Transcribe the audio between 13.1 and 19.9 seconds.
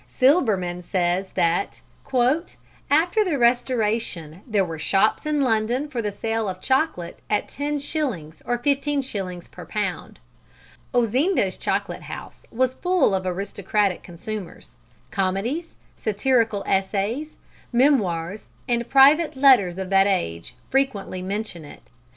of aristocratic consumers. Comedies, satirical essays, memoirs and private letters